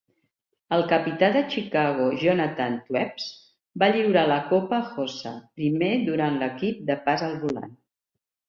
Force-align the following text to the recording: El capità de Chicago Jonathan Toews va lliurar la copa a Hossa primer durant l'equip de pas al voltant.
El 0.77 0.83
capità 0.91 1.27
de 1.33 1.41
Chicago 1.55 2.07
Jonathan 2.21 2.77
Toews 2.87 3.27
va 3.83 3.91
lliurar 3.97 4.25
la 4.33 4.41
copa 4.55 4.81
a 4.81 4.91
Hossa 5.05 5.37
primer 5.61 5.91
durant 6.09 6.41
l'equip 6.45 6.85
de 6.91 7.01
pas 7.09 7.29
al 7.31 7.39
voltant. 7.45 7.79